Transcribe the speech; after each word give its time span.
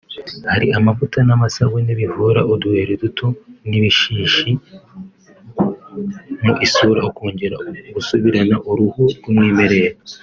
Hari 0.51 0.67
amavuta 0.77 1.17
n’amasabune 1.27 1.91
bivura 1.99 2.41
uduheri 2.53 2.93
duto 3.03 3.25
n’ibishishi 3.69 4.49
byo 4.59 6.51
mu 6.53 6.53
isura 6.65 6.99
ukongera 7.09 7.55
gusubirana 7.95 8.55
uruhu 8.69 9.01
rw’umwimerere 9.17 9.91